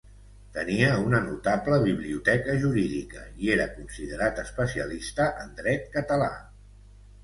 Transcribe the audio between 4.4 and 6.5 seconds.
especialista en dret català.